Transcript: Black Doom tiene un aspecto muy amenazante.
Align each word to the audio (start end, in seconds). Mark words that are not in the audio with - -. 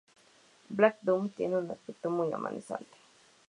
Black 0.69 0.97
Doom 1.03 1.29
tiene 1.29 1.57
un 1.59 1.69
aspecto 1.69 2.09
muy 2.09 2.33
amenazante. 2.33 2.97